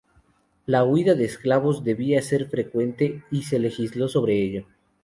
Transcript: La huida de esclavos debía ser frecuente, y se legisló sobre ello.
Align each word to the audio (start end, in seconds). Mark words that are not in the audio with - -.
La 0.65 0.83
huida 0.83 1.13
de 1.13 1.25
esclavos 1.25 1.83
debía 1.83 2.19
ser 2.23 2.49
frecuente, 2.49 3.23
y 3.29 3.43
se 3.43 3.59
legisló 3.59 4.07
sobre 4.09 4.41
ello. 4.43 4.65